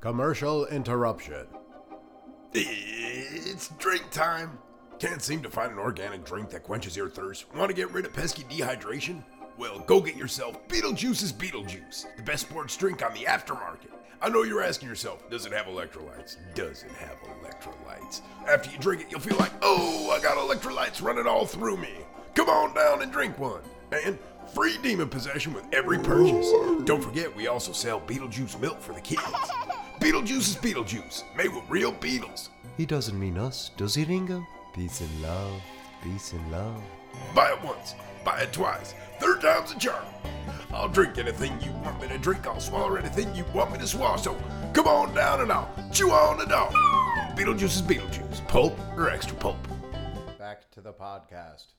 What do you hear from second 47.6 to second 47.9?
is